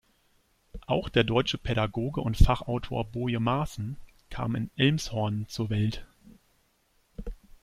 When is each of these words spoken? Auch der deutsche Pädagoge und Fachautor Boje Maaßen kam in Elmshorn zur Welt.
Auch 0.87 1.09
der 1.09 1.23
deutsche 1.23 1.59
Pädagoge 1.59 2.21
und 2.21 2.35
Fachautor 2.35 3.05
Boje 3.05 3.39
Maaßen 3.39 3.97
kam 4.31 4.55
in 4.55 4.71
Elmshorn 4.75 5.45
zur 5.47 5.69
Welt. 5.69 6.07